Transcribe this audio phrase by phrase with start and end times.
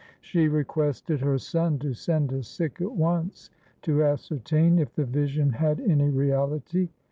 [0.19, 3.51] She requested her son to send a Sikh at once
[3.83, 6.89] to ascertain if the vision had any reality.